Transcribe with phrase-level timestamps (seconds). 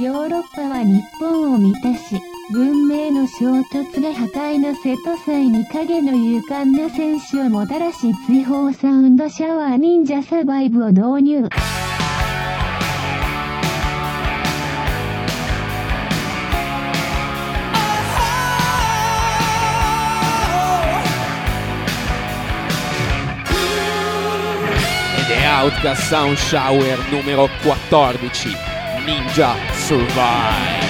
[0.00, 2.20] ヨーロッパは日本を満たし、
[2.52, 11.48] 文明の衝突が破壊の瀬戸際に影の勇敢な戦士をもたらし追放サウンドシャワー忍者サバイブを導入。
[25.62, 28.18] Outcast Sound Shower numero 14,
[29.06, 30.82] Ninja Survive.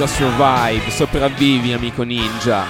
[0.00, 2.64] Ninja Survive, sopravvivi amico ninja.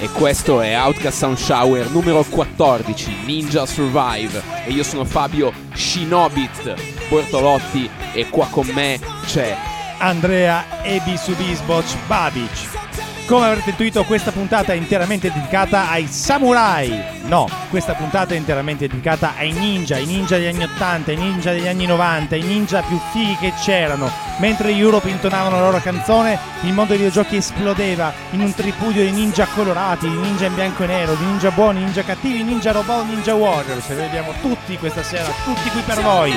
[0.00, 4.42] E questo è Outcast Sound Shower numero 14, Ninja Survive.
[4.64, 6.74] E io sono Fabio Shinobit
[7.08, 9.56] Bortolotti e qua con me c'è
[9.98, 12.83] Andrea Ebisubisboc Babic.
[13.26, 17.22] Come avrete intuito, questa puntata è interamente dedicata ai samurai.
[17.22, 21.52] No, questa puntata è interamente dedicata ai ninja, ai ninja degli anni 80, ai ninja
[21.52, 24.10] degli anni 90, ai ninja più fighi che c'erano.
[24.40, 29.02] Mentre gli Europe intonavano la loro canzone, il mondo dei videogiochi esplodeva in un tripudio
[29.02, 32.72] di ninja colorati, di ninja in bianco e nero, di ninja buoni, ninja cattivi, ninja
[32.72, 33.88] robot, ninja warriors.
[33.88, 36.30] E li vediamo tutti questa sera, tutti qui per voi.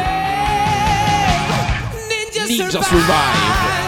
[2.08, 3.87] Ninja, Ninja survive.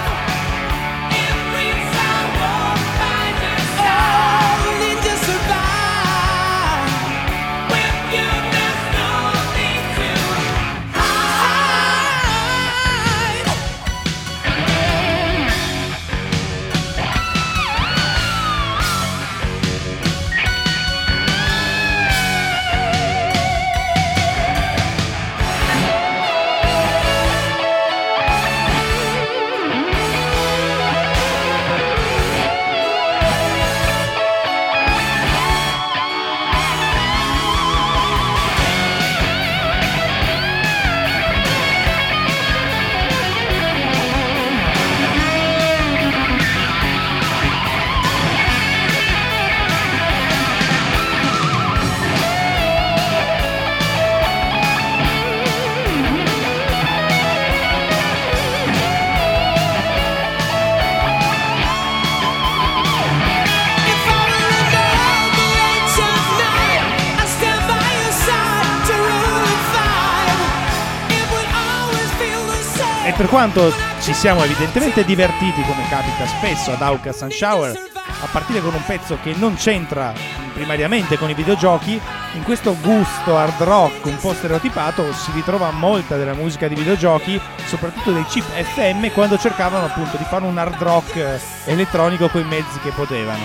[73.19, 77.78] Per quanto ci siamo evidentemente divertiti, come capita spesso ad Auca Sunshower,
[78.22, 80.13] a partire con un pezzo che non c'entra
[80.53, 82.00] primariamente con i videogiochi,
[82.35, 87.38] in questo gusto hard rock un po' stereotipato si ritrova molta della musica di videogiochi,
[87.66, 92.40] soprattutto dei chip FM, quando cercavano appunto di fare un hard rock eh, elettronico con
[92.40, 93.44] i mezzi che potevano.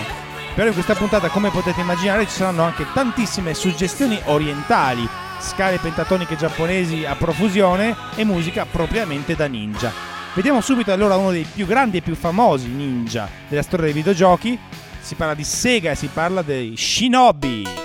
[0.53, 5.05] Però in questa puntata, come potete immaginare, ci saranno anche tantissime suggestioni orientali,
[5.45, 9.91] scale pentatoniche giapponesi a profusione e musica propriamente da ninja.
[10.33, 14.59] Vediamo subito allora uno dei più grandi e più famosi ninja della storia dei videogiochi.
[14.99, 17.84] Si parla di Sega e si parla dei Shinobi.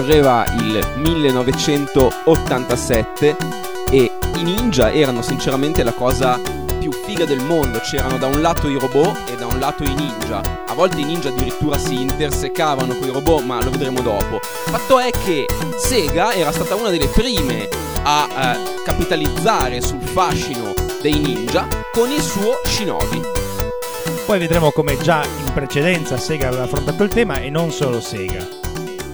[0.00, 3.36] E correva il 1987
[3.90, 6.40] e i ninja erano sinceramente la cosa
[6.78, 9.92] più figa del mondo, c'erano da un lato i robot e da un lato i
[9.94, 10.40] ninja.
[10.66, 14.38] A volte i ninja addirittura si intersecavano con i robot, ma lo vedremo dopo.
[14.40, 15.44] Fatto è che
[15.76, 17.68] Sega era stata una delle prime
[18.02, 23.20] a eh, capitalizzare sul fascino dei ninja con il suo Shinobi.
[24.24, 28.59] Poi vedremo come già in precedenza Sega aveva affrontato il tema e non solo Sega.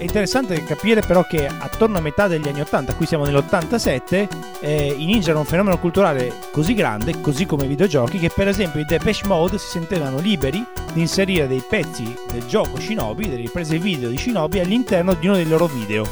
[0.06, 4.28] Interessante capire però che attorno a metà degli anni 80, qui siamo nell'87,
[4.60, 8.46] eh, i ninja erano un fenomeno culturale così grande, così come i videogiochi, che per
[8.46, 13.42] esempio i Depeche Mode si sentivano liberi di inserire dei pezzi del gioco Shinobi, delle
[13.42, 16.04] riprese video di Shinobi all'interno di uno dei loro video.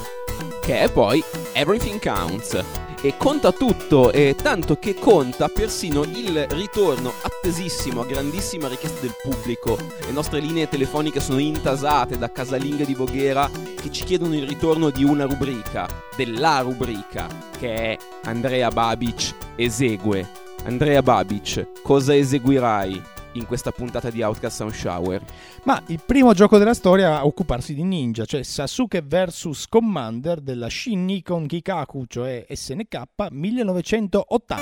[0.61, 2.84] che è poi Everything Counts.
[3.05, 9.15] E conta tutto, e tanto che conta persino il ritorno attesissimo a grandissima richiesta del
[9.23, 9.77] pubblico.
[10.07, 14.89] Le nostre linee telefoniche sono intasate da casalinghe di Voghera che ci chiedono il ritorno
[14.89, 15.87] di una rubrica,
[16.17, 17.29] della rubrica,
[17.59, 20.27] che è Andrea Babic esegue.
[20.65, 23.03] Andrea Babic, cosa eseguirai
[23.33, 25.23] in questa puntata di Outcast Sound Shower?
[25.65, 30.69] Ma il primo gioco della storia a occuparsi di ninja, cioè Sasuke vs Commander della
[30.69, 34.57] Shin Nikon Kikaku, cioè SNK 1980.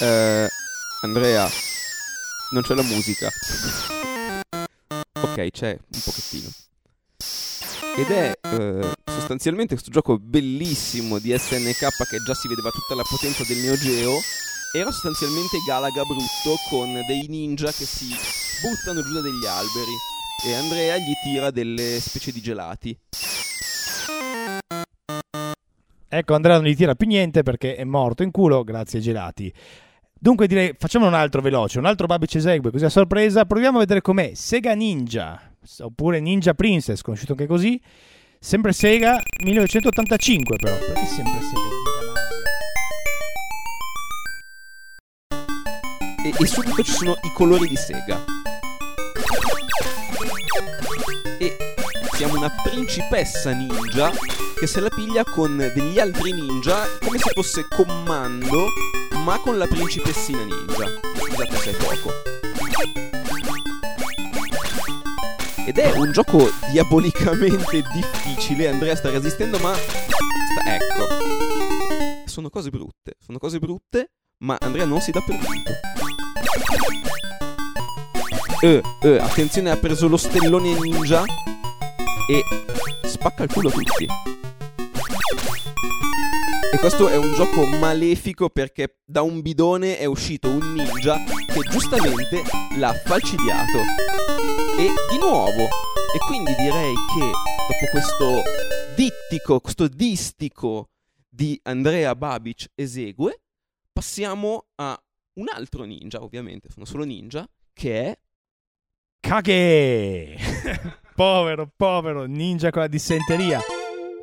[0.00, 0.48] Eh,
[1.00, 1.48] Andrea,
[2.52, 3.30] non c'è la musica.
[5.22, 6.48] Ok, c'è un pochettino.
[7.96, 13.02] Ed è eh, sostanzialmente questo gioco bellissimo di SNK che già si vedeva tutta la
[13.08, 14.18] potenza del Neo Geo.
[14.76, 18.08] Era sostanzialmente Galaga brutto con dei ninja che si
[18.60, 19.94] buttano giù da degli alberi.
[20.44, 22.98] E Andrea gli tira delle specie di gelati.
[26.08, 29.54] Ecco, Andrea non gli tira più niente perché è morto in culo grazie ai gelati.
[30.12, 33.44] Dunque direi facciamo un altro veloce, un altro Babic esegue, così a sorpresa.
[33.44, 35.40] Proviamo a vedere com'è Sega Ninja,
[35.82, 37.80] oppure Ninja Princess, conosciuto anche così.
[38.40, 40.76] Sempre Sega 1985 però.
[40.78, 41.83] Perché sempre Sega?
[46.38, 48.24] E, subito ci sono i colori di Sega.
[51.38, 51.56] E
[52.12, 54.10] siamo una principessa ninja
[54.58, 58.66] che se la piglia con degli altri ninja come se fosse comando,
[59.24, 60.86] ma con la principessina ninja.
[61.16, 62.12] Scusate se è poco.
[65.66, 69.72] Ed è un gioco diabolicamente difficile, Andrea sta resistendo, ma...
[69.74, 72.26] sta- ecco.
[72.26, 75.72] Sono cose brutte, sono cose brutte, ma Andrea non si dà per vinto.
[78.60, 81.22] Eh, eh, attenzione, ha preso lo stellone ninja
[82.30, 82.42] e
[83.06, 84.06] spacca il culo tutti.
[86.72, 91.60] E questo è un gioco malefico perché da un bidone è uscito un ninja che
[91.70, 92.42] giustamente
[92.76, 93.78] l'ha falcidiato.
[94.78, 95.62] E di nuovo.
[95.62, 98.42] E quindi direi che dopo questo
[98.96, 100.88] dittico, questo distico
[101.28, 103.42] di Andrea Babic esegue,
[103.92, 104.98] passiamo a
[105.34, 108.18] un altro ninja, ovviamente, sono solo ninja, che è
[109.20, 110.36] Kage!
[111.14, 113.60] povero, povero ninja con la dissenteria.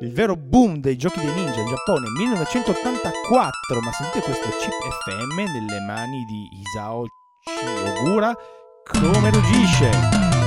[0.00, 3.80] Il vero boom dei giochi dei ninja in Giappone 1984.
[3.80, 4.72] Ma sentite questo chip
[5.04, 7.04] FM nelle mani di Isao
[8.00, 8.34] Ogura
[8.84, 10.41] come ruggisce.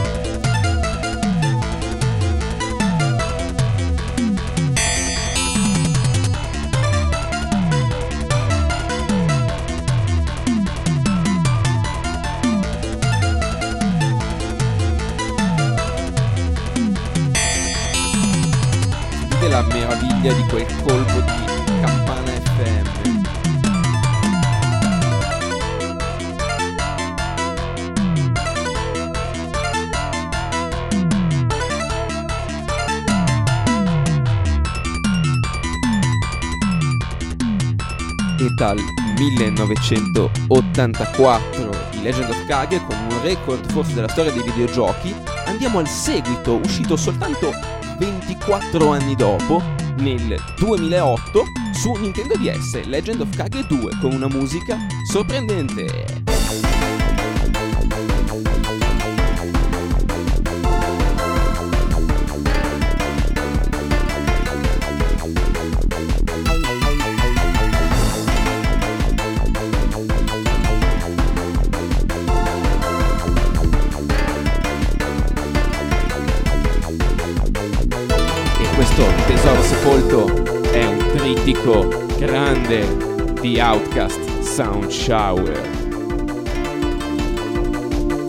[19.56, 21.32] La meraviglia di quel colpo di
[21.80, 22.84] campana FM.
[38.38, 38.78] E dal
[39.16, 45.88] 1984 di Legend of Kage, con un record forse della storia dei videogiochi, andiamo al
[45.88, 49.62] seguito, uscito soltanto 24 anni dopo,
[49.98, 54.78] nel 2008, su Nintendo DS Legend of Kage 2 con una musica
[55.10, 56.25] sorprendente.
[79.86, 80.26] Sepolto
[80.72, 81.88] è un trittico
[82.18, 85.62] grande di Outcast Sound Shower.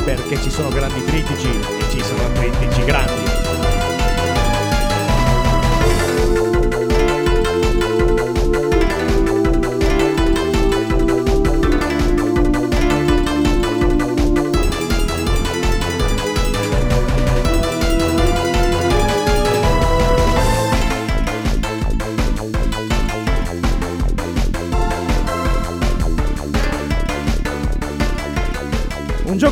[0.05, 3.26] Perché ci sono grandi critici e ci sono critici grandi.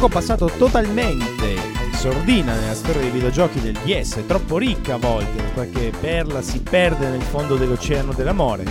[0.05, 5.51] Gioco passato totalmente in sordina nella storia dei videogiochi del DS, troppo ricca a volte,
[5.55, 8.65] qualche perla si perde nel fondo dell'oceano dell'amore.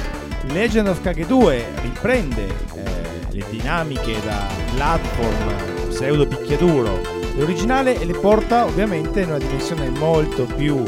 [0.49, 2.83] Legend of Kage 2 riprende eh,
[3.31, 7.01] le dinamiche da platform pseudo picchiaduro
[7.35, 10.83] l'originale e le porta ovviamente in una dimensione molto più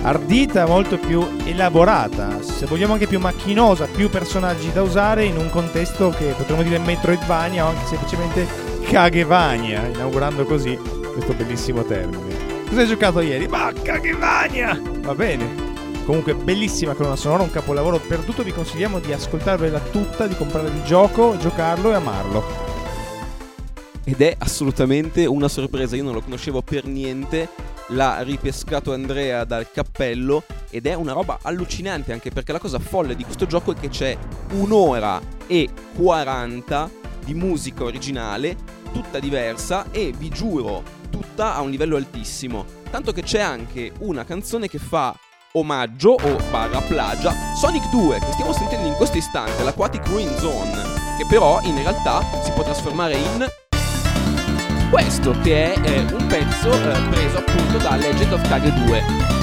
[0.00, 5.50] ardita, molto più elaborata, se vogliamo anche più macchinosa, più personaggi da usare in un
[5.50, 10.74] contesto che potremmo dire Metroidvania o anche semplicemente Kagevania, inaugurando così
[11.12, 12.64] questo bellissimo termine.
[12.66, 13.46] Cosa hai giocato ieri?
[13.46, 14.80] Ma Kagevania!
[15.00, 15.66] Va bene.
[16.06, 20.82] Comunque bellissima colonna sonora, un capolavoro perduto, vi consigliamo di ascoltarvela tutta, di comprare il
[20.84, 22.44] gioco, giocarlo e amarlo.
[24.04, 27.46] Ed è assolutamente una sorpresa, io non lo conoscevo per niente,
[27.88, 33.14] l'ha ripescato Andrea dal cappello ed è una roba allucinante anche perché la cosa folle
[33.14, 34.16] di questo gioco è che c'è
[34.52, 38.56] un'ora e 40 di musica originale,
[38.92, 42.64] tutta diversa e vi giuro, tutta a un livello altissimo.
[42.90, 45.14] Tanto che c'è anche una canzone che fa
[45.52, 50.82] omaggio o barra plagia Sonic 2 che stiamo sentendo in questo istante, l'Aquatic Ruin Zone,
[51.16, 53.46] che però in realtà si può trasformare in
[54.90, 59.37] questo che è eh, un pezzo eh, preso appunto da Legend of Kage 2.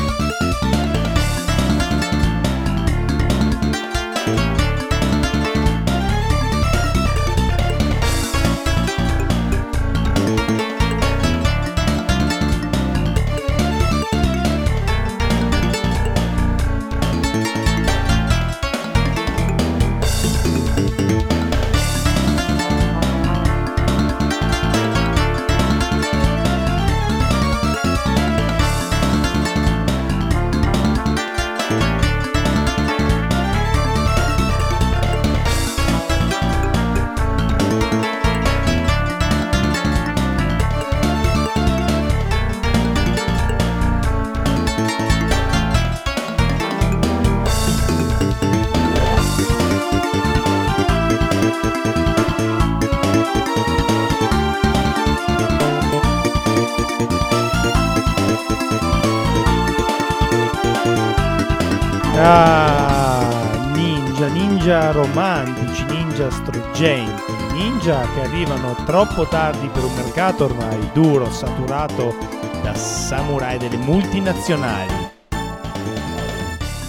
[69.05, 72.15] Troppo tardi per un mercato ormai duro, saturato
[72.63, 75.13] da samurai delle multinazionali.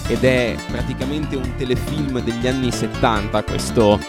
[0.07, 3.99] ed è praticamente un telefilm degli anni 70 questo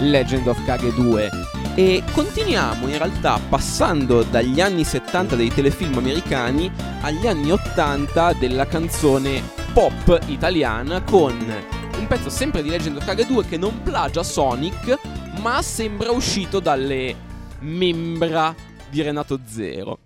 [0.00, 1.30] Legend of Kage 2
[1.74, 6.70] e continuiamo in realtà passando dagli anni 70 dei telefilm americani
[7.00, 9.42] agli anni 80 della canzone
[9.72, 11.34] pop italiana con
[11.98, 14.98] un pezzo sempre di Legend of Kage 2 che non plagia Sonic
[15.40, 17.25] ma sembra uscito dalle
[17.60, 18.54] membra
[18.88, 19.98] di Renato Zero.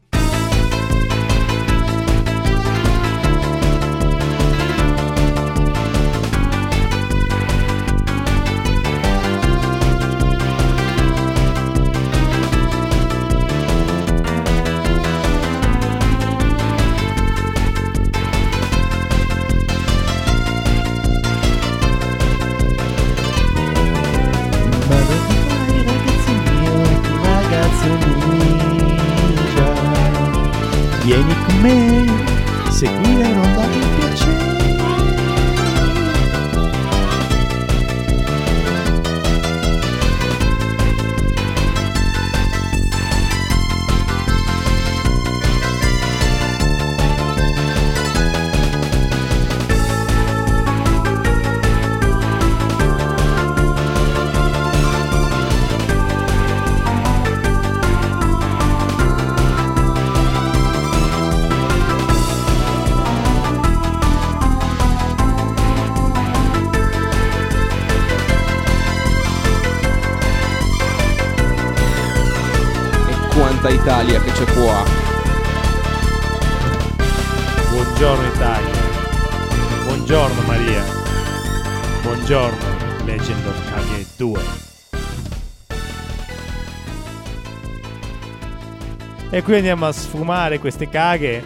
[89.41, 91.43] E qui andiamo a sfumare queste caghe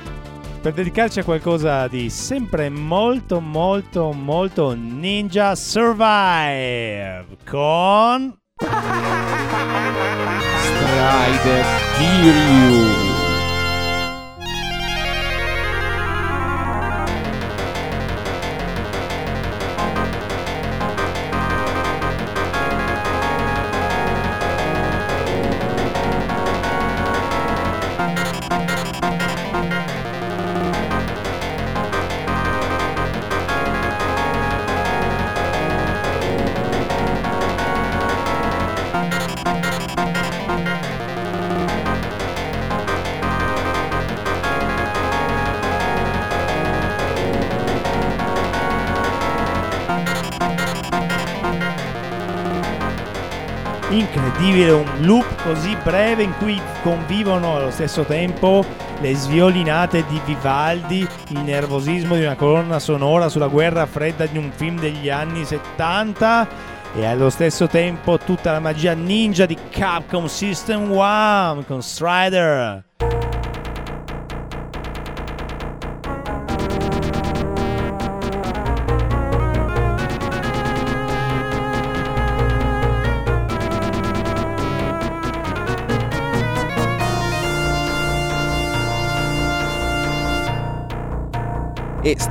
[0.60, 8.36] per dedicarci a qualcosa di sempre molto molto molto Ninja Survive con
[10.58, 11.64] Strider
[11.96, 13.03] Kiryu.
[54.44, 58.64] Incredibile, un loop così breve in cui convivono allo stesso tempo
[59.00, 64.50] le sviolinate di Vivaldi, il nervosismo di una colonna sonora sulla guerra fredda di un
[64.54, 66.48] film degli anni 70
[66.96, 72.84] e allo stesso tempo tutta la magia ninja di Capcom System 1 con Strider.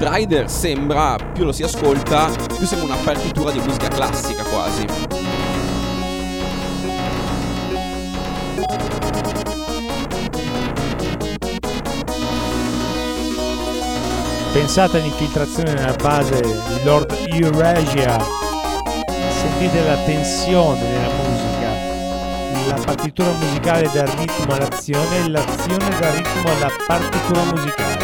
[0.03, 4.85] Strider sembra, più lo si ascolta, più sembra una partitura di musica classica quasi.
[14.51, 18.19] Pensate all'infiltrazione nella base di Lord Eurasia.
[19.07, 26.51] Sentite la tensione nella musica, la partitura musicale dal ritmo all'azione e l'azione dal ritmo
[26.51, 28.02] alla partitura musicale.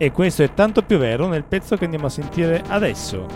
[0.00, 3.26] E questo è tanto più vero nel pezzo che andiamo a sentire adesso.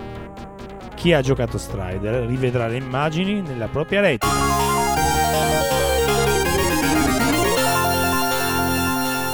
[0.94, 4.24] Chi ha giocato Strider rivedrà le immagini nella propria rete.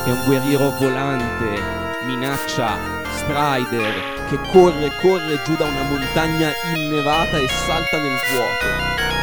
[0.06, 1.60] È un guerriero volante,
[2.06, 2.78] minaccia
[3.12, 9.17] Strider che corre, corre giù da una montagna innevata e salta nel vuoto.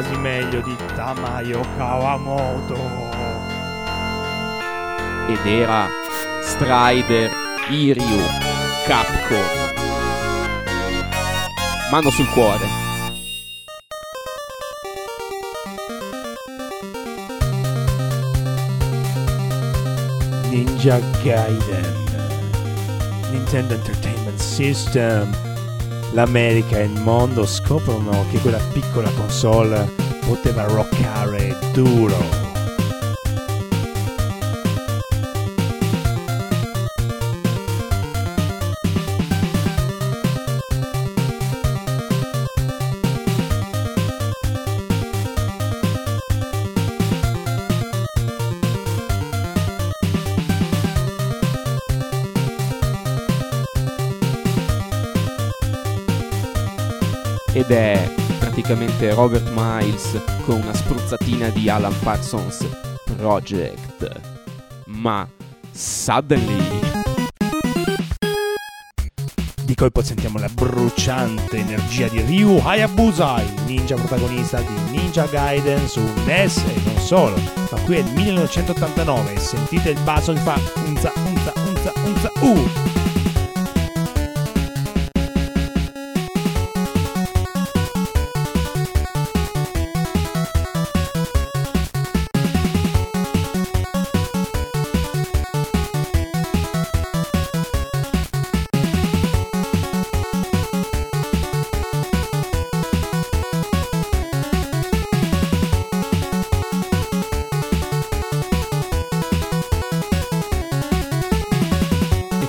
[0.00, 2.74] Quasi meglio di Tamayo Kawamoto.
[5.28, 5.88] Ed era
[6.42, 7.30] Strider
[7.68, 8.22] Iryu
[8.86, 9.44] Capcom.
[11.90, 12.66] Mano sul cuore.
[20.48, 22.06] Ninja Gaiden.
[23.32, 25.30] Nintendo Entertainment System.
[26.12, 29.89] L'America e il mondo scoprono che quella piccola console
[30.30, 32.39] poteva roccare duro.
[58.70, 62.64] Praticamente Robert Miles con una spruzzatina di Alan Parsons
[63.16, 64.20] Project.
[64.86, 65.28] Ma
[65.72, 66.78] suddenly
[69.64, 75.88] Di colpo sentiamo la bruciante energia di Ryu Hayabusa, il ninja protagonista di Ninja Gaiden
[75.88, 77.40] su NES e non solo.
[77.72, 80.56] Ma qui è il 1989 e sentite il basso che fa
[80.86, 82.99] unza unza unza unza uh!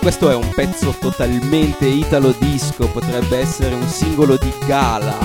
[0.02, 5.16] Questo è un pezzo totalmente italo disco, potrebbe essere un singolo di gala.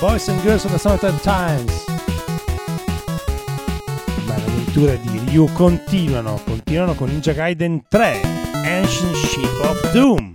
[0.00, 1.84] Boys and Girls of the Summertime Times.
[4.26, 8.20] Ma le avventure di Ryu continuano, continuano con Ninja Gaiden 3,
[8.64, 10.27] Ancient Ship of Doom.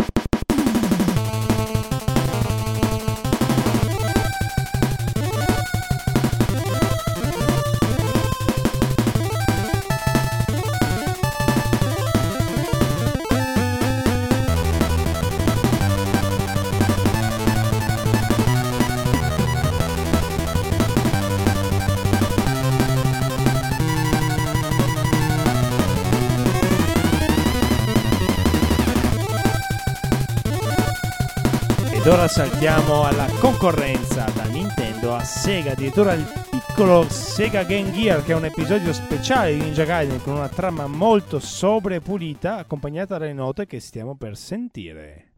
[32.33, 38.35] Saltiamo alla concorrenza da Nintendo a Sega, addirittura il piccolo Sega Game Gear che è
[38.35, 43.33] un episodio speciale di Ninja Gaiden con una trama molto sobria e pulita accompagnata dalle
[43.33, 45.33] note che stiamo per sentire.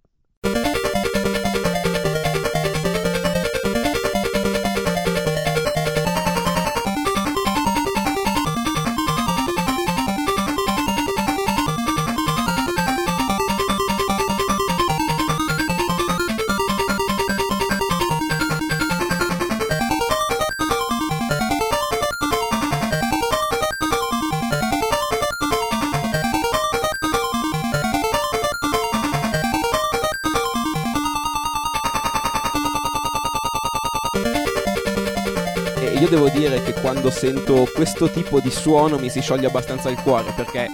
[37.06, 40.68] Quando sento questo tipo di suono mi si scioglie abbastanza il cuore perché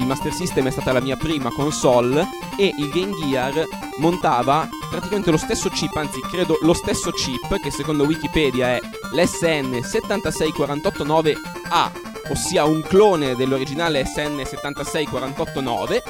[0.00, 3.64] il Master System è stata la mia prima console e il Game Gear
[3.96, 8.80] montava praticamente lo stesso chip, anzi credo lo stesso chip che secondo Wikipedia è
[9.12, 11.90] l'SN 76489A,
[12.32, 16.02] ossia un clone dell'originale SN 76489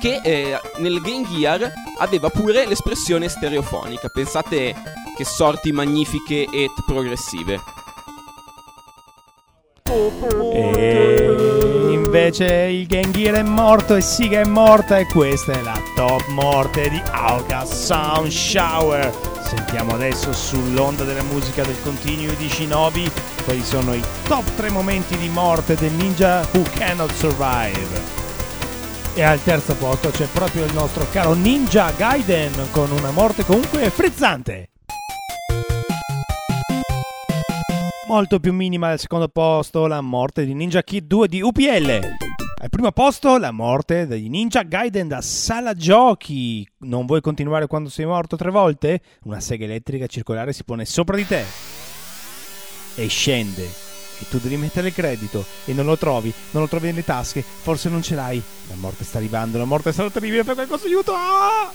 [0.00, 4.10] che eh, nel Game Gear aveva pure l'espressione stereofonica.
[4.10, 4.76] Pensate
[5.16, 7.75] che sorti magnifiche e progressive.
[10.52, 11.34] E
[11.90, 16.90] invece il Gear è morto e Siga è morta e questa è la top morte
[16.90, 19.10] di Auga Sound Shower.
[19.42, 23.10] Sentiamo adesso sull'onda della musica del continuo di Shinobi
[23.44, 28.24] quali sono i top 3 momenti di morte del ninja Who Cannot Survive.
[29.14, 33.88] E al terzo posto c'è proprio il nostro caro Ninja Gaiden con una morte comunque
[33.88, 34.68] frizzante.
[38.08, 42.00] Molto più minima al secondo posto la morte di Ninja Kid 2 di UPL.
[42.58, 46.66] Al primo posto la morte di Ninja Gaiden da sala giochi.
[46.78, 49.00] Non vuoi continuare quando sei morto tre volte?
[49.24, 51.44] Una sega elettrica circolare si pone sopra di te
[52.94, 53.64] e scende.
[53.64, 57.42] E tu devi mettere il credito e non lo trovi, non lo trovi nelle tasche,
[57.42, 58.40] forse non ce l'hai.
[58.68, 61.12] La morte sta arrivando, la morte sarà terribile per qualcosa aiuto!
[61.12, 61.72] Ah!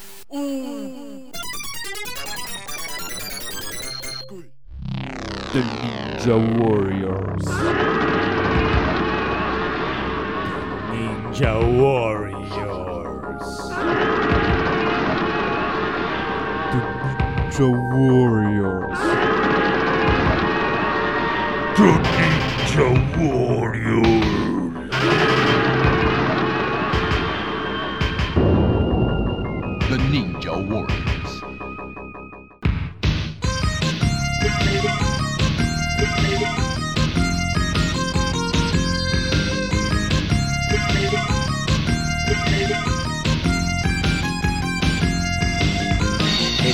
[5.51, 7.43] The Ninja Warriors.
[10.87, 12.47] Ninja Warriors.
[16.71, 18.99] The Ninja Warriors.
[21.75, 24.23] The Ninja Warriors.
[29.89, 31.00] The Ninja Warriors.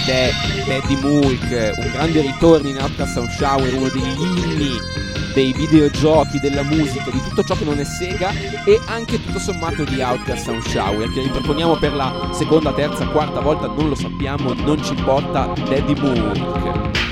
[0.08, 0.32] Ed è
[0.66, 4.80] Daddy Mulk, un grande ritorno in Outcast Sound Shower, uno degli inni
[5.34, 8.32] dei videogiochi, della musica, di tutto ciò che non è Sega
[8.64, 13.42] e anche tutto sommato di Outcast Sound Shower che riproponiamo per la seconda, terza, quarta
[13.42, 17.07] volta, non lo sappiamo, non ci importa Daddy Mulk.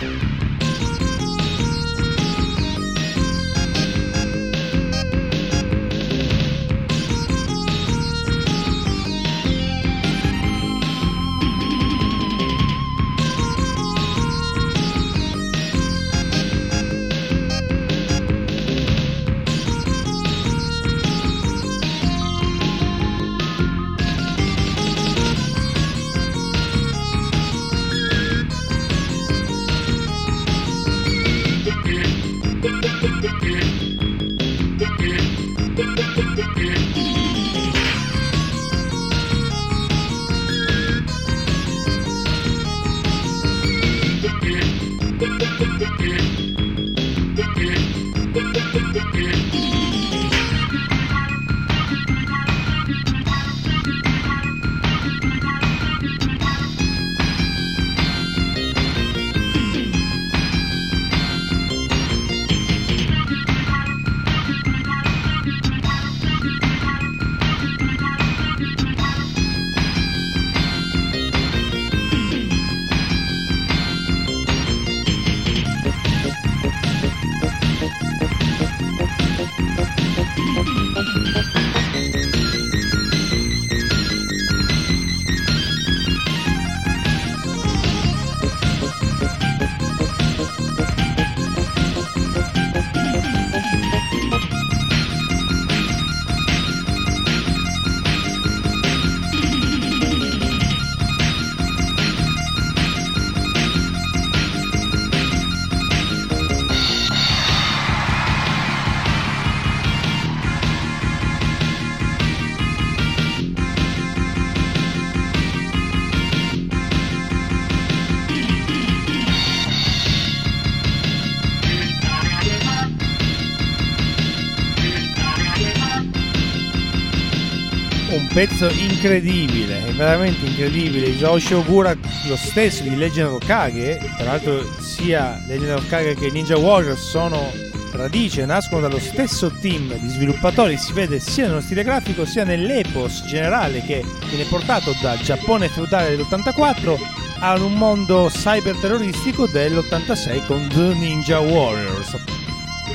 [128.36, 131.08] Pezzo incredibile, veramente incredibile.
[131.08, 131.95] Hisaoshi Ogura,
[132.28, 136.98] lo stesso di Legend of Kage, tra l'altro sia Legend of Kage che Ninja Warrior
[136.98, 137.50] sono
[137.93, 143.24] radice, nascono dallo stesso team di sviluppatori, si vede sia nello stile grafico sia nell'epos
[143.26, 146.98] generale che viene portato dal Giappone feudale dell'84
[147.39, 152.17] a un mondo cyberterroristico dell'86 con The Ninja Warriors.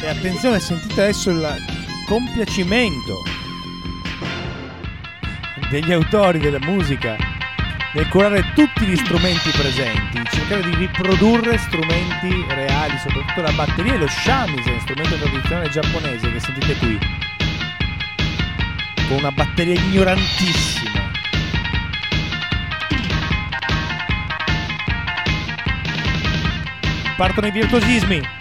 [0.02, 1.56] E attenzione, sentite adesso il
[2.06, 3.39] compiacimento
[5.70, 7.16] degli autori della musica
[7.92, 13.98] nel curare tutti gli strumenti presenti, cercare di riprodurre strumenti reali, soprattutto la batteria e
[13.98, 16.98] lo shamisen, strumento tradizionale giapponese che sentite qui,
[19.08, 21.08] con una batteria ignorantissima.
[27.16, 28.39] Partono i virtuosismi.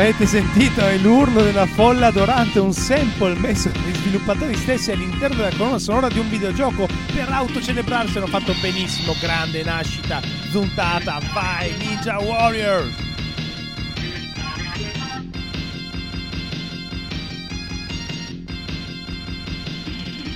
[0.00, 0.82] Avete sentito?
[1.02, 6.18] L'urlo della folla durante un sample messo dagli sviluppatori stessi all'interno della colonna sonora di
[6.18, 6.86] un videogioco.
[7.12, 9.14] Per autocelebrarsi hanno fatto benissimo.
[9.20, 11.18] Grande nascita zuntata.
[11.32, 13.06] Vai Ninja Warriors!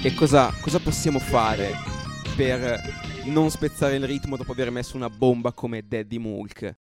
[0.02, 1.72] E cosa, cosa possiamo fare
[2.34, 2.80] per
[3.24, 6.81] non spezzare il ritmo dopo aver messo una bomba come Daddy Mulk?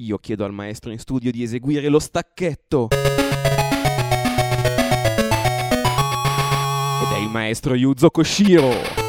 [0.00, 2.86] Io chiedo al maestro in studio di eseguire lo stacchetto.
[2.92, 2.98] Ed
[7.12, 9.07] è il maestro Yuzo Koshiro.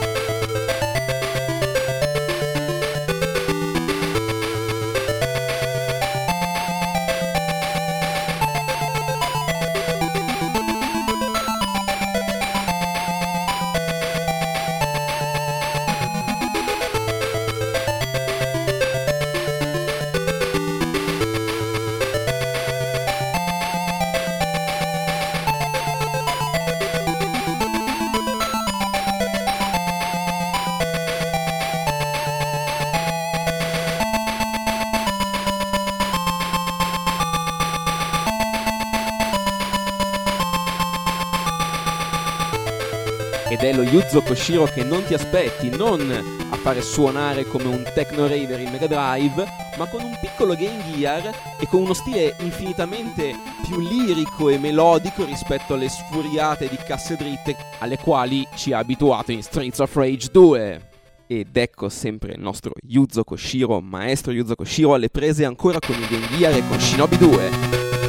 [43.60, 46.10] Ed è lo Yuzo Koshiro che non ti aspetti, non
[46.50, 49.46] a fare suonare come un techno raver il Mega Drive,
[49.78, 55.26] ma con un piccolo Game Gear e con uno stile infinitamente più lirico e melodico
[55.26, 60.30] rispetto alle sfuriate di casse dritte alle quali ci ha abituato in Streets of Rage
[60.32, 60.88] 2.
[61.28, 66.08] Ed ecco sempre il nostro Yuzo Koshiro, maestro Yuzo Koshiro, alle prese ancora con il
[66.08, 67.50] Game Gear e con Shinobi 2.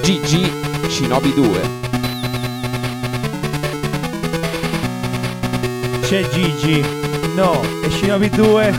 [0.01, 1.80] GG Shinobi 2.
[6.11, 6.85] C'è Gigi.
[7.37, 8.73] No e Shinobi 2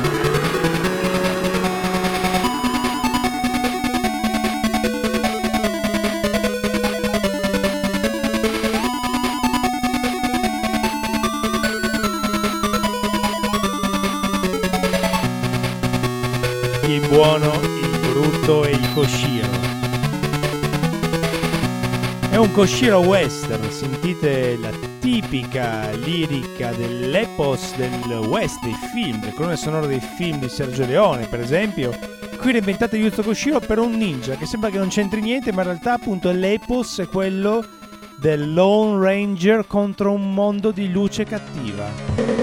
[16.88, 19.48] il buono, il brutto e il Koshiro
[22.30, 24.91] è un Koshiro western, sentite la
[25.32, 27.92] tipica lirica dell'epos del
[28.28, 31.98] West, dei film, del colonne sonoro dei film di Sergio Leone, per esempio.
[32.38, 35.68] Qui reinventate Yuzo Koshiro per un ninja, che sembra che non c'entri niente, ma in
[35.70, 37.64] realtà appunto l'epos è quello
[38.18, 42.41] del Lone Ranger contro un mondo di luce cattiva.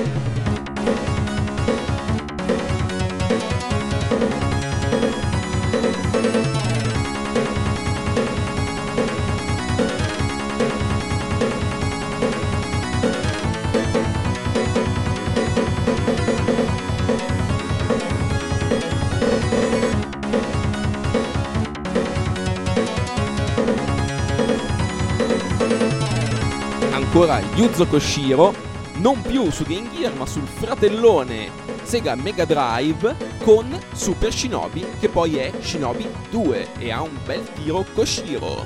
[27.18, 28.54] Ancora Yuzo Koshiro,
[28.98, 31.50] non più su Game Gear ma sul fratellone
[31.82, 37.44] Sega Mega Drive con Super Shinobi che poi è Shinobi 2 e ha un bel
[37.54, 38.64] tiro Koshiro.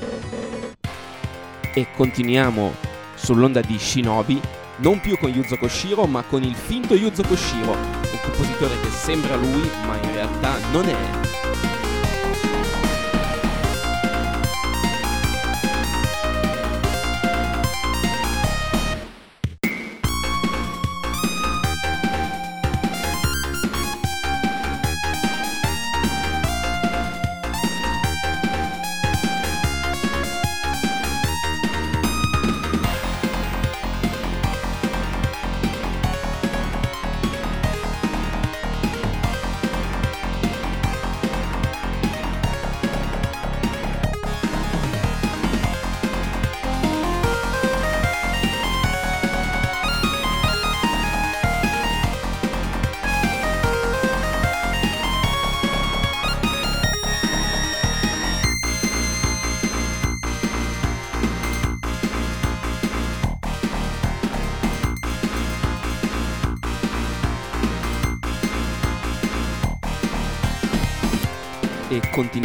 [1.73, 2.75] E continuiamo
[3.15, 4.39] sull'onda di Shinobi,
[4.77, 9.35] non più con Yuzo Koshiro ma con il finto Yuzo Koshiro, un compositore che sembra
[9.35, 11.22] lui ma in realtà non è.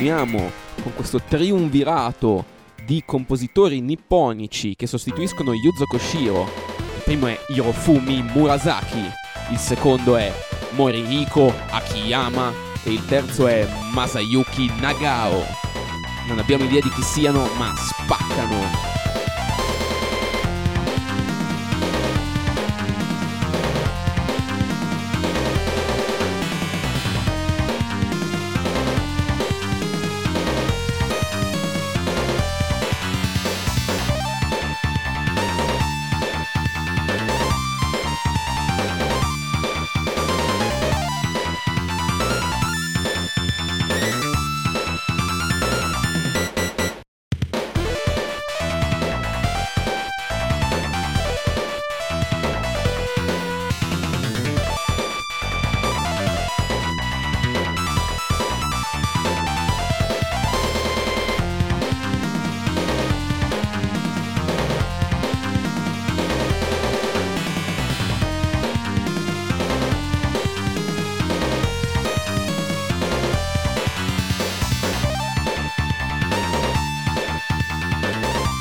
[0.08, 0.52] Continuiamo
[0.84, 2.46] con questo triumvirato
[2.86, 6.50] di compositori nipponici che sostituiscono Yuzo Koshiro.
[6.78, 9.04] Il primo è Hirofumi Murasaki,
[9.52, 10.32] il secondo è
[10.76, 15.44] Morihiko Akiyama e il terzo è Masayuki Nagao.
[16.26, 18.97] Non abbiamo idea di chi siano, ma spaccano.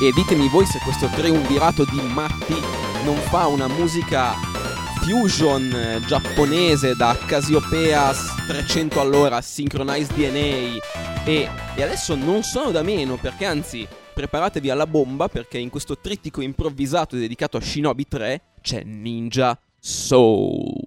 [0.07, 2.55] E ditemi voi se questo triumvirato di matti
[3.03, 4.35] non fa una musica
[5.01, 8.13] fusion eh, giapponese da Cassiopeia
[8.47, 14.87] 300 all'ora, Synchronized DNA e, e adesso non sono da meno perché anzi preparatevi alla
[14.87, 20.86] bomba perché in questo trittico improvvisato dedicato a Shinobi 3 c'è Ninja Soul.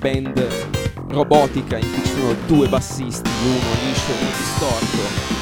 [0.00, 0.42] Band
[1.08, 5.39] robotica in cui ci sono due bassisti, uno liscio e uno distorto.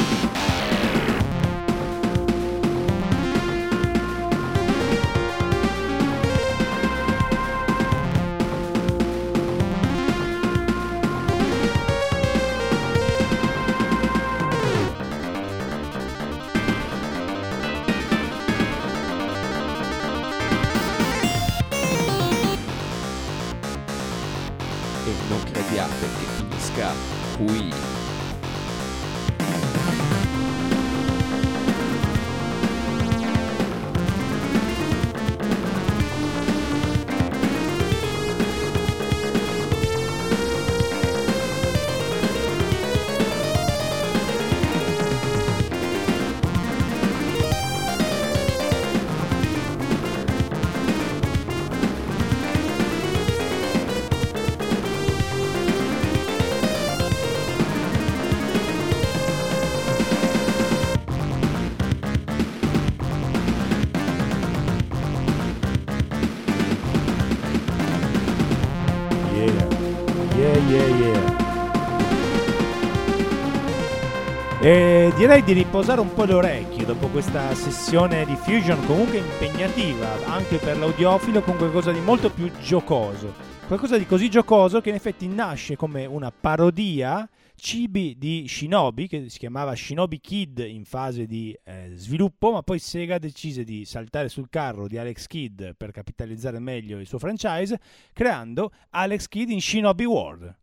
[75.19, 80.59] Direi di riposare un po' le orecchie dopo questa sessione di Fusion comunque impegnativa anche
[80.59, 83.35] per l'audiofilo con qualcosa di molto più giocoso.
[83.67, 89.29] Qualcosa di così giocoso che in effetti nasce come una parodia cibi di Shinobi, che
[89.29, 94.29] si chiamava Shinobi Kid in fase di eh, sviluppo, ma poi Sega decise di saltare
[94.29, 97.77] sul carro di Alex Kidd per capitalizzare meglio il suo franchise,
[98.13, 100.55] creando Alex Kidd in Shinobi World.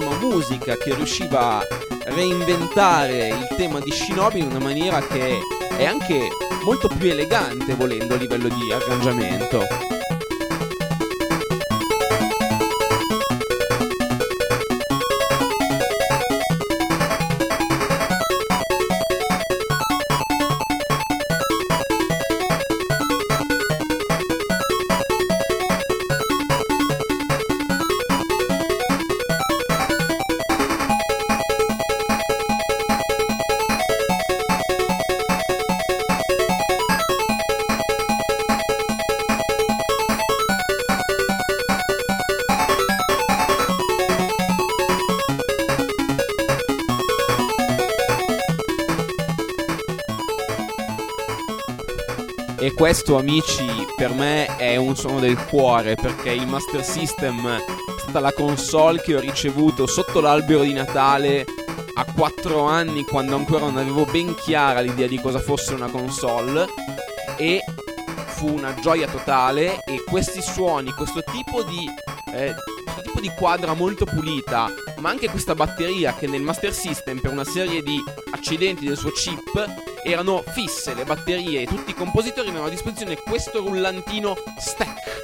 [0.00, 1.66] Una grandissima musica che riusciva a
[2.04, 5.40] reinventare il tema di Shinobi in una maniera che
[5.76, 6.28] è anche
[6.64, 10.01] molto più elegante volendo a livello di arrangiamento.
[52.92, 53.64] Questo, amici,
[53.96, 57.64] per me è un suono del cuore perché il Master System è
[57.96, 61.46] stata la console che ho ricevuto sotto l'albero di Natale
[61.94, 66.66] a 4 anni quando ancora non avevo ben chiara l'idea di cosa fosse una console
[67.38, 67.64] e
[68.26, 71.88] fu una gioia totale e questi suoni, questo tipo di
[72.34, 77.20] eh, questo tipo di quadra molto pulita, ma anche questa batteria che nel Master System
[77.20, 77.98] per una serie di
[78.32, 83.16] accidenti del suo chip erano fisse le batterie e tutti i compositori avevano a disposizione
[83.16, 85.22] questo rullantino stack.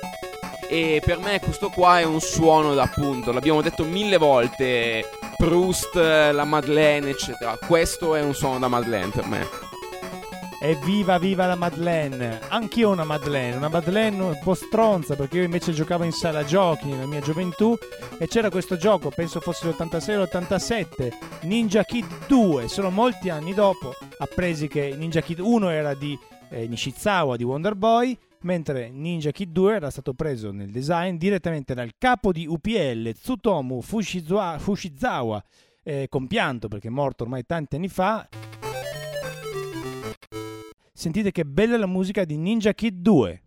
[0.68, 5.95] E per me questo qua è un suono da appunto, l'abbiamo detto mille volte, Proust,
[5.95, 7.57] la Madeleine, eccetera.
[7.57, 9.67] Questo è un suono da Madeleine per me.
[10.68, 12.40] Evviva viva la Madeleine!
[12.50, 16.88] Anch'io una Madeleine, una Madeleine un po' stronza perché io invece giocavo in sala giochi
[16.88, 17.74] nella mia gioventù
[18.18, 21.12] e c'era questo gioco, penso fosse l'86 o l'87,
[21.44, 26.18] Ninja Kid 2, solo molti anni dopo appresi che Ninja Kid 1 era di
[26.50, 31.72] eh, Nishizawa di Wonder Boy, mentre Ninja Kid 2 era stato preso nel design direttamente
[31.72, 35.42] dal capo di UPL Tsutomu Fushizawa,
[35.82, 38.28] eh, compianto perché è morto ormai tanti anni fa.
[40.99, 43.42] Sentite che bella la musica di Ninja Kid 2.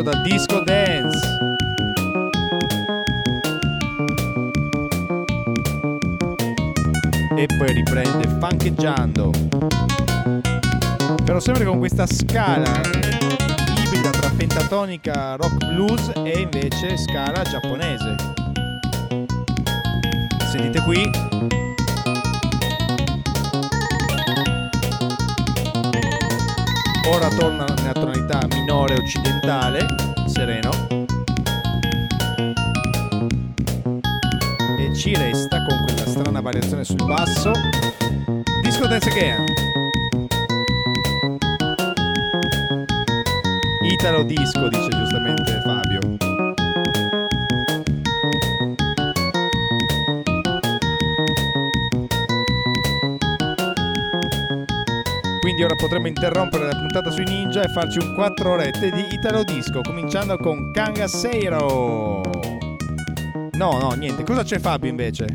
[0.00, 0.49] Sentite che basso da disco
[57.72, 62.20] farci un 4 orette di Italo Disco, cominciando con Kangaseiro.
[63.52, 64.24] No, no, niente.
[64.24, 65.26] Cosa c'è Fabio invece?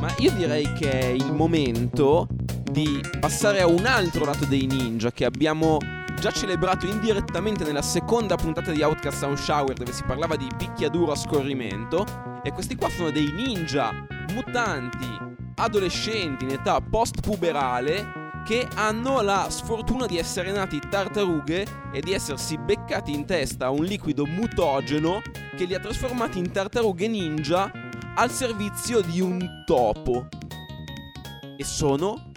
[0.00, 2.26] Ma io direi che è il momento
[2.70, 5.78] di passare a un altro lato dei ninja che abbiamo
[6.18, 11.12] già celebrato indirettamente nella seconda puntata di Outcast Sound Shower dove si parlava di picchiaduro
[11.12, 12.04] a scorrimento
[12.42, 13.92] e questi qua sono dei ninja
[14.32, 15.06] mutanti
[15.56, 22.56] adolescenti in età post-puberale che hanno la sfortuna di essere nati tartarughe e di essersi
[22.56, 25.20] beccati in testa un liquido mutageno
[25.56, 27.68] che li ha trasformati in tartarughe ninja
[28.14, 30.28] al servizio di un topo.
[31.58, 32.30] e sono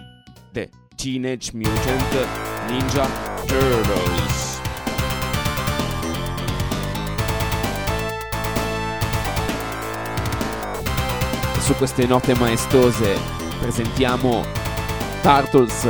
[0.50, 2.26] The Teenage Mutant
[2.66, 3.06] Ninja
[3.46, 4.60] Turtles.
[11.60, 13.16] Su queste note maestose
[13.60, 14.59] presentiamo
[15.22, 15.86] Turtles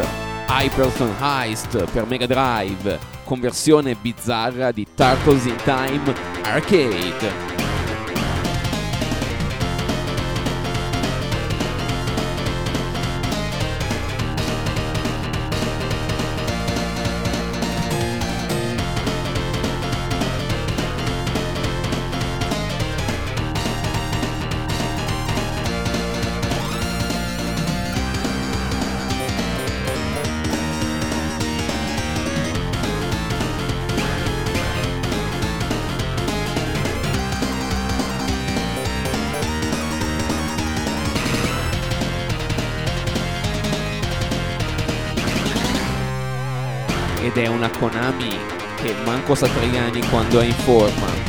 [0.49, 6.13] Hyperson Heist per Mega Drive, conversione bizzarra di Turtles in Time
[6.43, 7.50] Arcade.
[49.31, 51.20] Manco Satriani quando è in forma.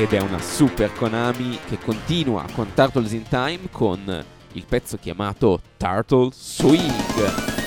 [0.00, 5.60] Ed è una super Konami che continua con Turtles in Time con il pezzo chiamato
[5.76, 7.59] Turtle Swing.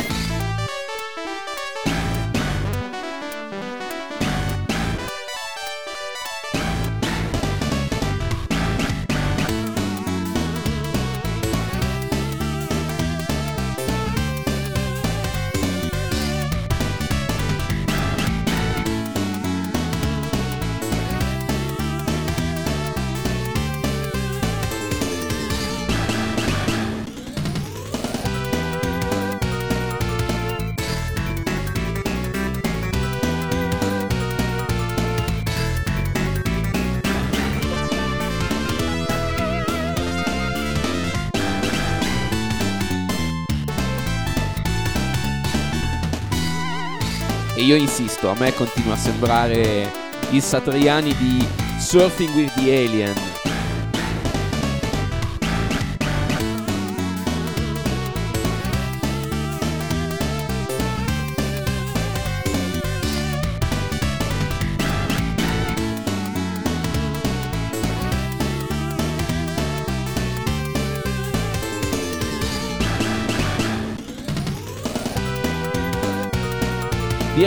[47.74, 49.92] Io insisto, a me continua a sembrare
[50.30, 51.48] il Satriani di
[51.80, 53.43] Surfing with the Alien.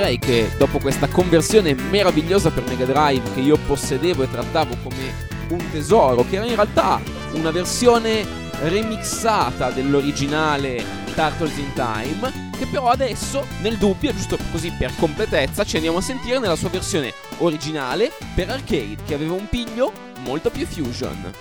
[0.06, 5.12] Direi che dopo questa conversione meravigliosa per Mega Drive che io possedevo e trattavo come
[5.48, 7.00] un tesoro, che era in realtà
[7.32, 8.24] una versione
[8.60, 15.74] remixata dell'originale Turtles in Time, che però adesso, nel dubbio, giusto così per completezza, ci
[15.74, 20.66] andiamo a sentire nella sua versione originale per arcade, che aveva un piglio molto più
[20.66, 21.32] fusion.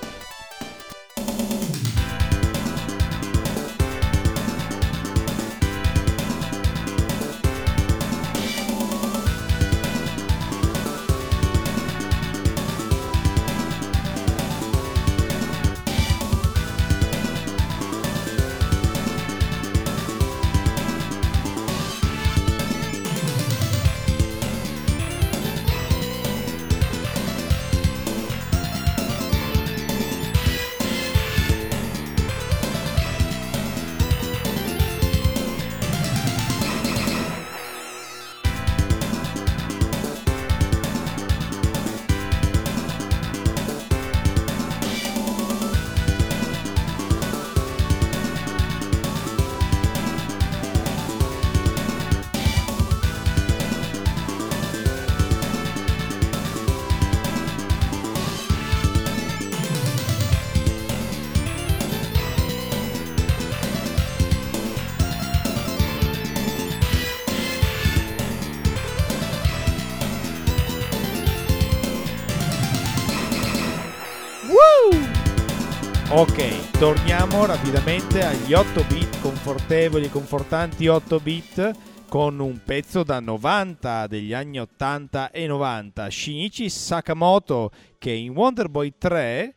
[76.17, 81.71] Ok, torniamo rapidamente agli 8 bit confortevoli confortanti 8 bit
[82.07, 88.69] con un pezzo da 90 degli anni 80 e 90, Shinichi Sakamoto che in Wonder
[88.69, 89.55] Boy 3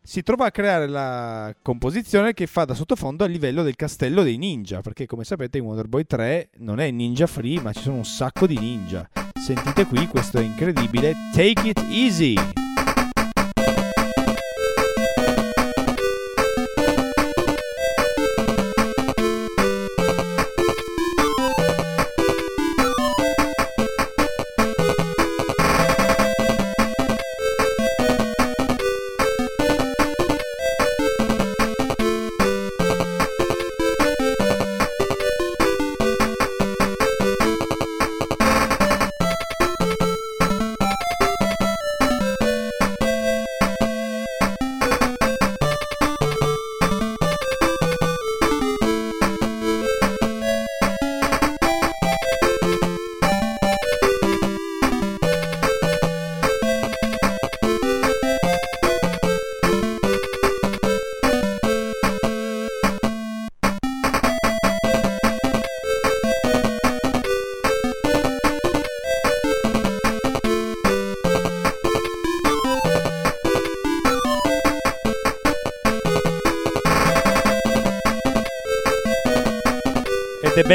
[0.00, 4.38] si trova a creare la composizione che fa da sottofondo a livello del castello dei
[4.38, 7.96] ninja, perché come sapete in Wonder Boy 3 non è ninja free, ma ci sono
[7.96, 9.06] un sacco di ninja.
[9.38, 12.64] Sentite qui questo incredibile Take It Easy.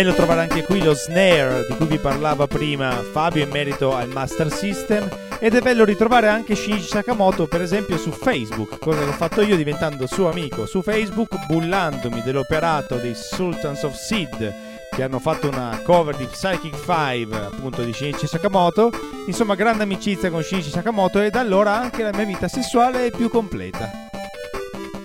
[0.04, 4.08] Bello trovare anche qui lo snare di cui vi parlava prima Fabio in merito al
[4.08, 9.10] Master System ed è bello ritrovare anche Shinichi Sakamoto per esempio su Facebook, cosa che
[9.10, 10.66] ho fatto io diventando suo amico.
[10.66, 14.54] Su Facebook bullandomi dell'operato dei Sultans of Sid
[14.90, 18.90] che hanno fatto una cover di Psychic 5 appunto di Shinichi Sakamoto.
[19.28, 23.12] Insomma grande amicizia con Shinichi Sakamoto e da allora anche la mia vita sessuale è
[23.12, 24.10] più completa.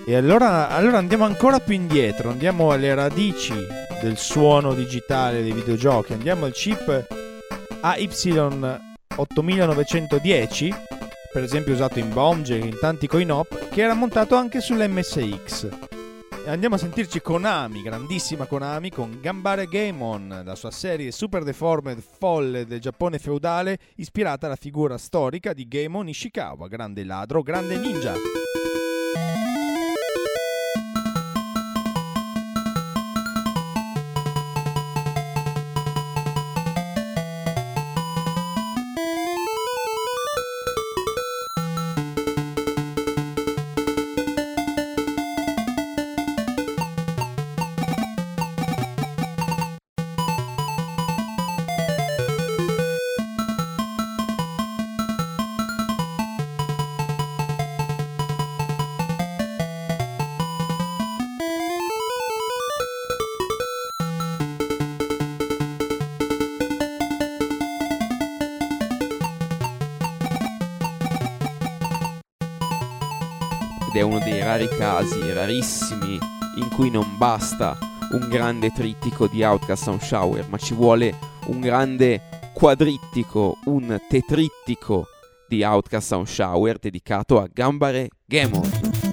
[0.07, 6.13] E allora, allora andiamo ancora più indietro, andiamo alle radici del suono digitale dei videogiochi,
[6.13, 7.05] andiamo al chip
[7.81, 10.75] AY8910,
[11.31, 15.67] per esempio usato in Bomger, in tanti coin-op, che era montato anche sull'MSX.
[16.47, 22.65] Andiamo a sentirci Konami, grandissima Konami, con Gambare Gaemon, la sua serie super deformed folle
[22.65, 28.13] del Giappone feudale, ispirata alla figura storica di Gaemon Ishikawa, grande ladro, grande ninja.
[73.97, 76.19] È uno dei rari casi, rarissimi,
[76.57, 77.77] in cui non basta
[78.11, 81.17] un grande trittico di Outcast Sound Shower, ma ci vuole
[81.47, 82.21] un grande
[82.53, 85.07] quadrittico, un tetrittico
[85.47, 89.06] di Outcast Sound Shower dedicato a Gambare Gamon.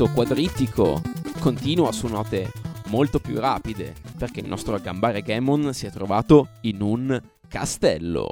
[0.00, 1.02] Questo quadrittico
[1.40, 2.50] continua su note
[2.86, 8.29] molto più rapide, perché il nostro Gambare Gamon si è trovato in un castello.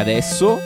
[0.00, 0.58] Adesso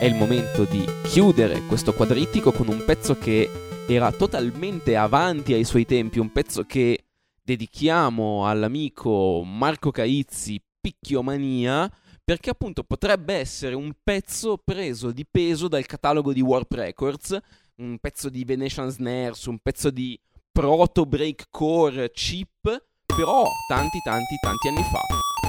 [0.00, 3.50] è il momento di chiudere questo quadrittico con un pezzo che
[3.86, 7.04] era totalmente avanti ai suoi tempi, un pezzo che
[7.42, 11.90] dedichiamo all'amico Marco Caizzi, Picchiomania,
[12.24, 17.38] perché appunto potrebbe essere un pezzo preso di peso dal catalogo di Warp Records,
[17.76, 20.18] un pezzo di Venetian Snares, un pezzo di
[20.50, 22.62] proto breakcore chip,
[23.04, 25.45] però tanti tanti tanti anni fa.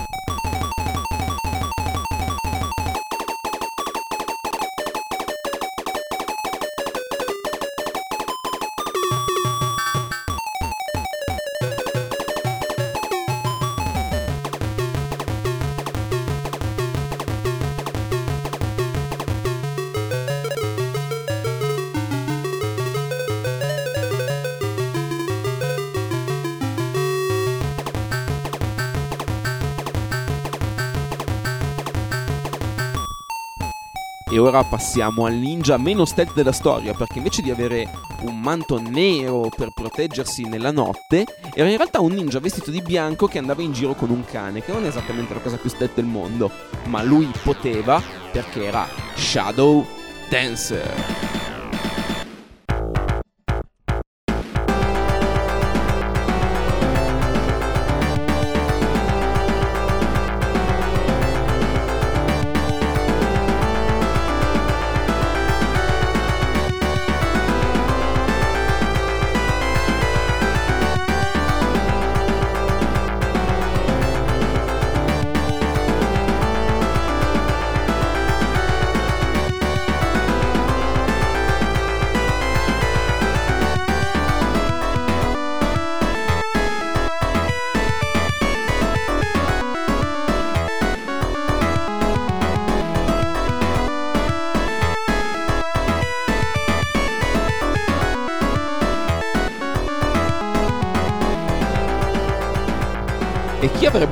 [34.38, 37.90] E ora passiamo al ninja meno stealth della storia, perché invece di avere
[38.22, 41.26] un manto nero per proteggersi nella notte,
[41.56, 44.62] era in realtà un ninja vestito di bianco che andava in giro con un cane,
[44.62, 46.52] che non è esattamente la cosa più stealth del mondo,
[46.86, 48.00] ma lui poteva
[48.32, 49.84] perché era Shadow
[50.30, 51.47] Dancer.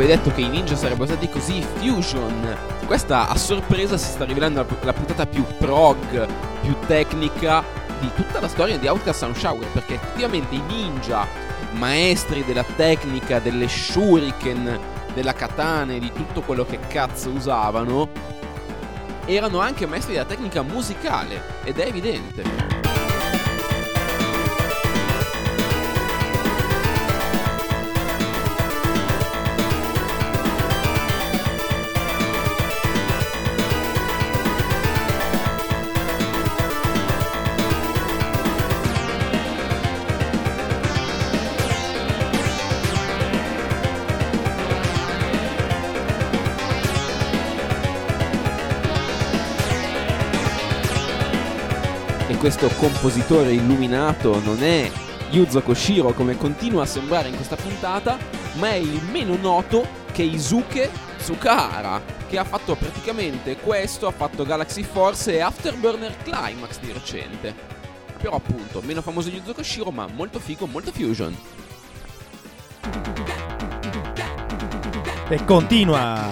[0.05, 2.55] Avrebbe detto che i ninja sarebbero stati così fusion?
[2.85, 6.27] Questa a sorpresa si sta rivelando la, la puntata più prog,
[6.61, 7.63] più tecnica
[7.99, 11.25] di tutta la storia di Outcast Sound Shower, perché effettivamente i ninja,
[11.71, 14.79] maestri della tecnica, delle shuriken,
[15.15, 18.07] della katana e di tutto quello che cazzo usavano,
[19.25, 22.64] erano anche maestri della tecnica musicale, ed è evidente.
[52.45, 54.91] Questo compositore illuminato non è
[55.31, 58.19] Yuzo Koshiro come continua a sembrare in questa puntata,
[58.57, 64.83] ma è il meno noto Keisuke Tsukahara, che ha fatto praticamente questo, ha fatto Galaxy
[64.83, 67.55] Force e Afterburner Climax di recente.
[68.21, 71.35] Però appunto, meno famoso di Yuzo Koshiro, ma molto figo, molto fusion.
[75.29, 76.29] E continua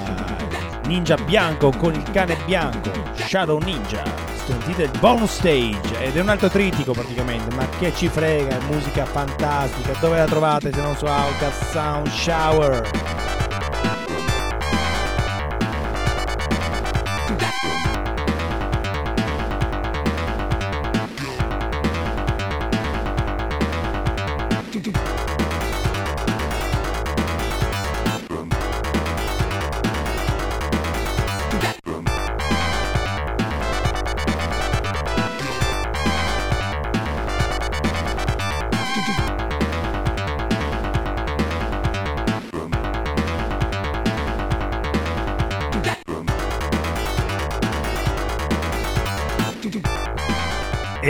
[0.86, 4.23] Ninja bianco con il cane bianco, Shadow Ninja.
[4.46, 9.06] Sentite il bonus stage ed è un altro trittico praticamente, ma che ci frega, musica
[9.06, 9.94] fantastica.
[10.02, 13.43] Dove la trovate se non su Outcast Sound Shower?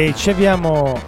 [0.04, 1.00] E ci avviamo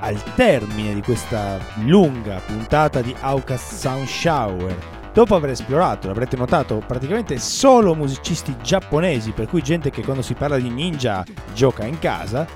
[0.00, 4.76] al termine di questa lunga puntata di Outcast Sound Shower.
[5.14, 10.34] Dopo aver esplorato, l'avrete notato, praticamente solo musicisti giapponesi, per cui gente che quando si
[10.34, 11.24] parla di ninja
[11.54, 12.46] gioca in casa,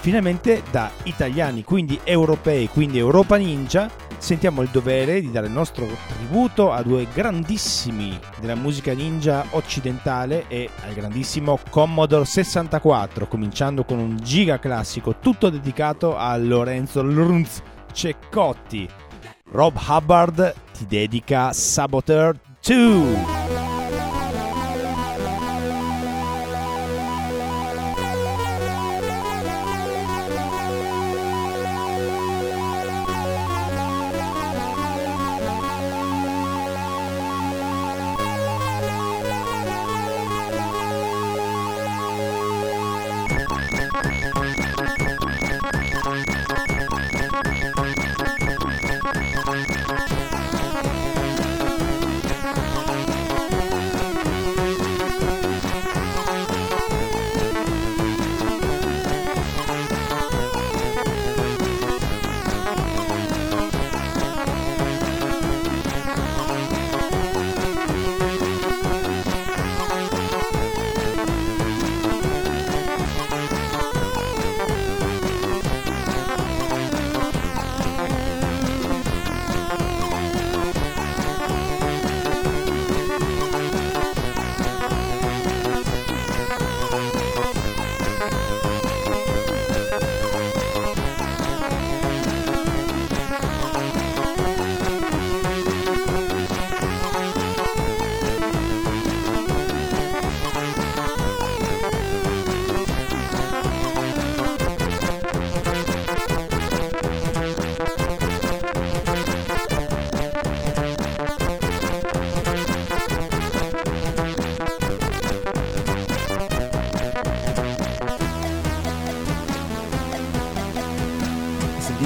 [0.00, 3.88] finalmente da italiani, quindi europei, quindi Europa Ninja,
[4.20, 10.44] sentiamo il dovere di dare il nostro tributo a due grandissimi della musica ninja occidentale
[10.48, 17.62] e al grandissimo Commodore 64, cominciando con un giga classico tutto dedicato a Lorenzo Lurz
[17.92, 18.88] Ceccotti.
[19.52, 23.59] Rob Hubbard ti dedica Saboteur 2.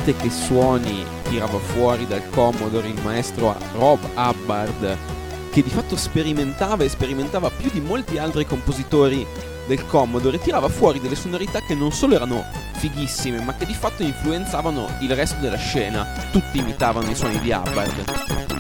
[0.05, 4.99] Sentite che suoni tirava fuori dal Commodore il maestro Rob Hubbard,
[5.51, 9.27] che di fatto sperimentava e sperimentava più di molti altri compositori
[9.67, 12.45] del Commodore, tirava fuori delle sonorità che non solo erano
[12.75, 16.07] fighissime, ma che di fatto influenzavano il resto della scena.
[16.31, 18.54] Tutti imitavano i suoni di Hubbard.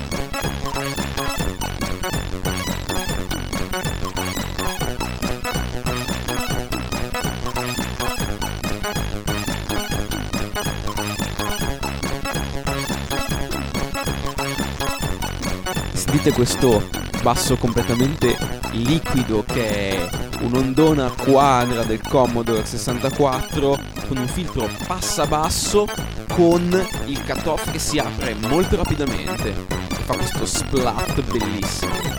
[16.25, 16.89] Sentite questo
[17.21, 18.35] basso completamente
[18.71, 20.09] liquido che è
[20.41, 25.87] un'ondona quadra del Commodore 64 con un filtro passa basso
[26.31, 26.63] con
[27.05, 32.14] il cutoff che si apre molto rapidamente e fa questo splat bellissimo.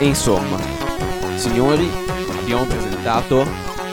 [0.00, 0.58] E insomma,
[1.34, 1.90] signori,
[2.40, 3.44] abbiamo presentato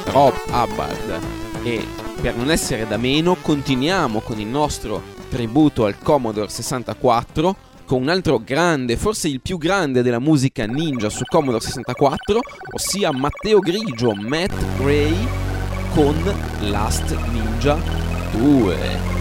[0.06, 1.20] Rob Hubbard
[1.64, 1.84] e
[2.22, 8.10] per non essere da meno continuiamo con il nostro tributo al Commodore 64 con un
[8.10, 12.39] altro grande, forse il più grande della musica ninja su Commodore 64,
[12.74, 15.28] ossia Matteo Grigio, Matt Gray
[15.93, 16.16] con
[16.62, 17.80] Last Ninja
[18.32, 19.14] 2.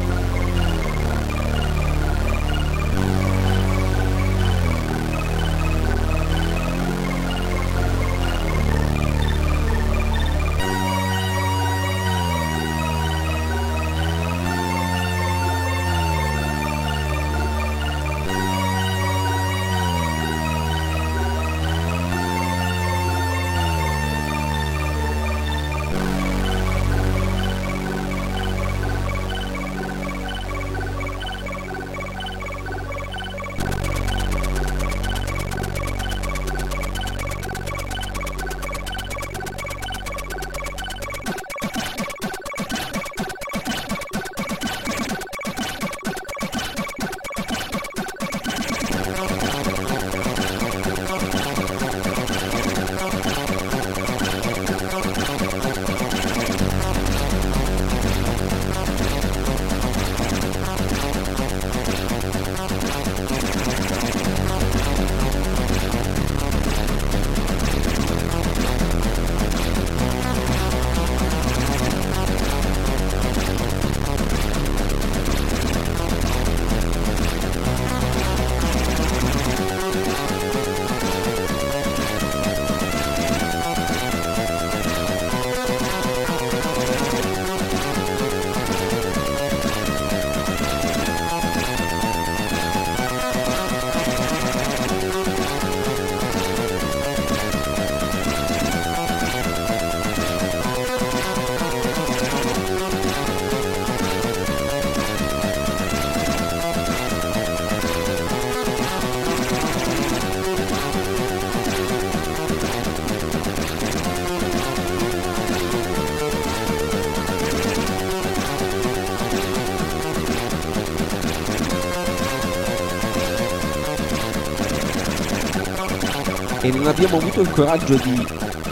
[126.64, 128.26] E non abbiamo avuto il coraggio di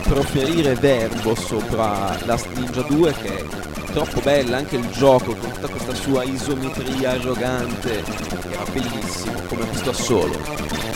[0.04, 3.44] proferire verbo sopra Last Ninja 2 che è
[3.92, 8.02] troppo bella anche il gioco con tutta questa sua isometria arrogante
[8.50, 10.91] era bellissimo come questo assolo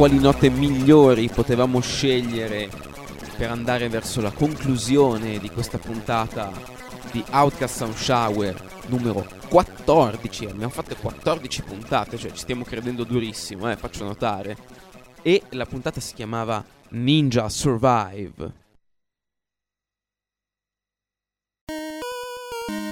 [0.00, 2.70] quali note migliori potevamo scegliere
[3.36, 6.50] per andare verso la conclusione di questa puntata
[7.12, 10.46] di Outcast Sound Shower numero 14.
[10.46, 14.56] Abbiamo fatto 14 puntate, cioè ci stiamo credendo durissimo, eh, faccio notare.
[15.20, 18.69] E la puntata si chiamava Ninja Survive.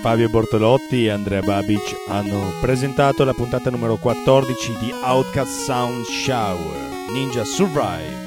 [0.01, 7.11] Fabio Bortolotti e Andrea Babic hanno presentato la puntata numero 14 di Outcast Sound Shower
[7.13, 8.27] Ninja Survive.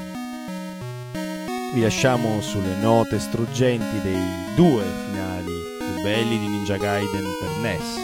[1.73, 4.19] Vi lasciamo sulle note struggenti dei
[4.55, 7.95] due finali più belli di Ninja Gaiden per NES.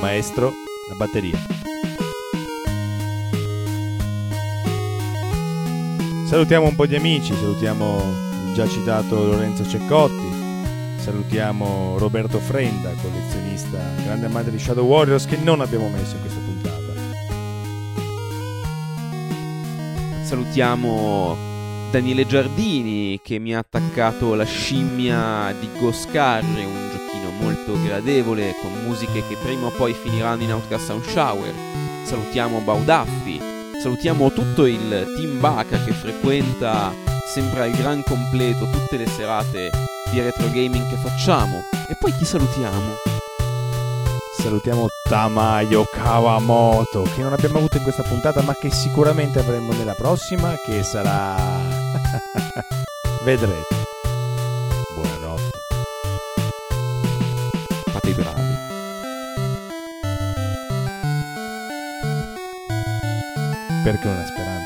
[0.00, 0.52] Maestro,
[0.88, 1.38] la batteria.
[6.26, 10.37] Salutiamo un po' di amici, salutiamo il già citato Lorenzo Ceccotti,
[11.08, 16.40] salutiamo Roberto Frenda, collezionista, grande amante di Shadow Warriors che non abbiamo messo in questa
[16.40, 16.76] puntata.
[20.22, 21.36] Salutiamo
[21.90, 28.54] Daniele Giardini che mi ha attaccato la scimmia di Ghost Car, un giochino molto gradevole
[28.60, 31.54] con musiche che prima o poi finiranno in Outcast Sound Shower.
[32.02, 33.40] Salutiamo Baudaffi,
[33.80, 36.92] salutiamo tutto il team Baca che frequenta
[37.26, 41.62] sempre al gran completo tutte le serate di retro gaming che facciamo.
[41.88, 42.94] E poi chi salutiamo?
[44.38, 49.94] Salutiamo Tamayo Kawamoto che non abbiamo avuto in questa puntata ma che sicuramente avremo nella
[49.94, 51.36] prossima che sarà...
[53.24, 53.74] Vedrete.
[54.94, 55.58] Buonanotte.
[57.90, 58.56] Fate i bravi.
[63.82, 64.57] Perché una speranza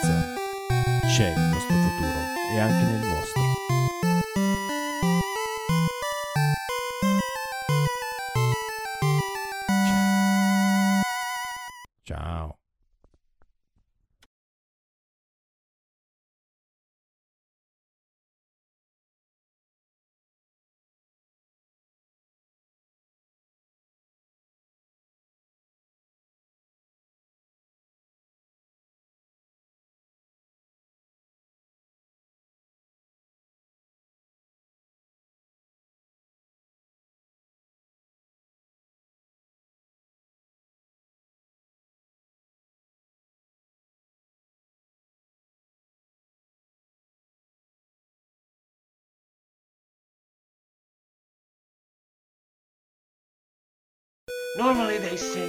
[54.54, 55.48] Normally they say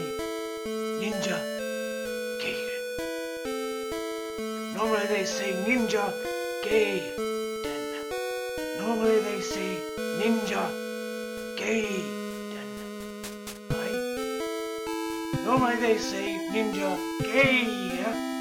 [0.65, 1.37] Ninja
[2.39, 2.83] Gaiden.
[4.77, 6.13] Normally they say Ninja
[6.63, 7.17] Gaiden.
[8.79, 9.77] Normally they say
[10.21, 10.69] Ninja
[11.57, 12.69] Gaiden.
[13.71, 14.39] Right?
[15.43, 18.32] Normally they say Ninja Gaiden.